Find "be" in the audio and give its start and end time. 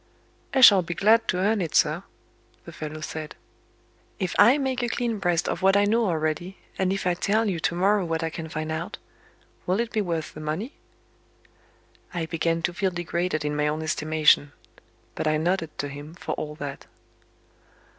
0.81-0.95, 9.91-10.01